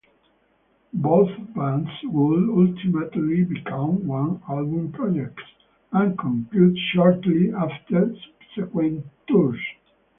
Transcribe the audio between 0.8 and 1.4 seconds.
Both